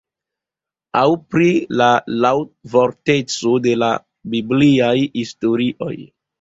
Aŭ 1.01 1.03
pri 1.33 1.49
la 1.81 1.89
laŭvorteco 2.25 3.55
de 3.69 3.77
la 3.85 3.93
bibliaj 4.35 4.93
historioj. 5.07 5.97